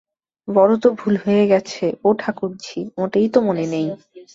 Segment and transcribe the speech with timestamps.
[0.47, 3.87] বড় তো ভুল হয়ে গেছে, ও ঠাকুরঝি, মোটেই তো মনে নেই।